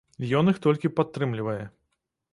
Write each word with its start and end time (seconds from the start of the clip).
Ён 0.39 0.49
іх 0.53 0.57
толькі 0.65 0.91
падтрымлівае. 1.01 1.61